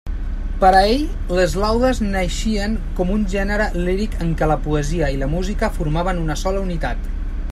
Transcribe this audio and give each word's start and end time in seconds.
Per 0.61 0.69
a 0.77 0.79
ell 0.91 1.03
les 1.39 1.51
laudes 1.63 1.99
naixien 2.15 2.73
com 2.99 3.13
un 3.17 3.27
gènere 3.35 3.69
líric 3.77 4.17
en 4.27 4.33
què 4.41 4.51
la 4.53 4.59
poesia 4.67 5.11
i 5.17 5.21
la 5.25 5.29
música 5.37 5.73
formaven 5.77 6.27
una 6.27 6.43
sola 6.45 6.69
unitat. 6.71 7.09